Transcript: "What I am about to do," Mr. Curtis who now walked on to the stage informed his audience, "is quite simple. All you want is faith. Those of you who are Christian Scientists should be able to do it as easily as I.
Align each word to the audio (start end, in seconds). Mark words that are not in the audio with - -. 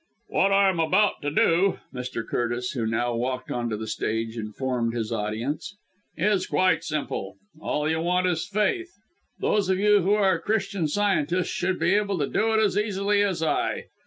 "What 0.29 0.51
I 0.51 0.67
am 0.69 0.79
about 0.79 1.21
to 1.21 1.29
do," 1.29 1.77
Mr. 1.93 2.25
Curtis 2.27 2.71
who 2.71 2.87
now 2.87 3.13
walked 3.13 3.51
on 3.51 3.69
to 3.69 3.77
the 3.77 3.85
stage 3.85 4.35
informed 4.35 4.95
his 4.95 5.11
audience, 5.11 5.75
"is 6.17 6.47
quite 6.47 6.83
simple. 6.83 7.35
All 7.59 7.87
you 7.87 7.99
want 8.01 8.25
is 8.25 8.47
faith. 8.47 8.89
Those 9.39 9.69
of 9.69 9.77
you 9.77 10.01
who 10.01 10.15
are 10.15 10.39
Christian 10.39 10.87
Scientists 10.87 11.49
should 11.49 11.77
be 11.77 11.93
able 11.93 12.17
to 12.17 12.25
do 12.25 12.51
it 12.55 12.57
as 12.59 12.79
easily 12.79 13.21
as 13.21 13.43
I. 13.43 13.89